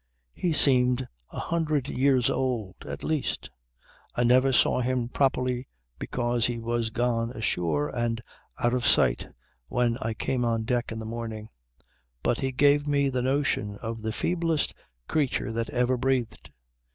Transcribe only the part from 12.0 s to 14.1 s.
but he gave me the notion of